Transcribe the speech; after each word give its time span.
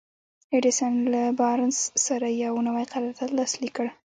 ايډېسن 0.53 0.93
له 1.13 1.21
بارنس 1.39 1.77
سره 2.05 2.27
يو 2.43 2.53
نوی 2.67 2.85
قرارداد 2.91 3.29
لاسليک 3.37 3.73
کړ. 3.77 3.87